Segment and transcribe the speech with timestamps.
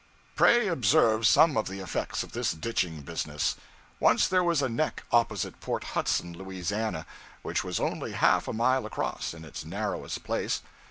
[0.35, 3.55] Pray observe some of the effects of this ditching business.
[3.99, 7.05] Once there was a neck opposite Port Hudson, Louisiana,
[7.43, 10.63] which was only half a mile across, in its narrowest place.